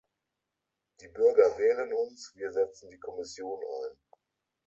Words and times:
Die 1.01 1.09
Bürger 1.09 1.59
wählen 1.59 1.93
uns, 1.93 2.33
wir 2.35 2.51
setzen 2.51 2.89
die 2.89 2.97
Kommission 2.97 3.59
ein. 3.59 3.97